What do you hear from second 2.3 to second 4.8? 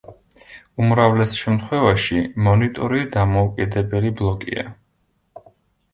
მონიტორი დამოუკიდებელი ბლოკია.